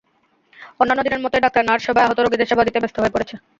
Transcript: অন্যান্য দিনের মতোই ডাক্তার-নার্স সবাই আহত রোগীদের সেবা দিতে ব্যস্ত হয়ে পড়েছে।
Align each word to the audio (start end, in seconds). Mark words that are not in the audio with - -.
অন্যান্য 0.79 1.01
দিনের 1.05 1.23
মতোই 1.23 1.43
ডাক্তার-নার্স 1.43 1.83
সবাই 1.87 2.03
আহত 2.05 2.19
রোগীদের 2.19 2.49
সেবা 2.49 2.65
দিতে 2.67 2.81
ব্যস্ত 2.81 2.97
হয়ে 2.99 3.13
পড়েছে। 3.15 3.35